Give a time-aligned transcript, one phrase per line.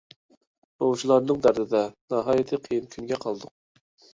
[0.85, 1.83] ئوۋچىلارنىڭ دەردىدە
[2.15, 3.57] ناھايىتى قىيىن كۈنگە قالدۇق.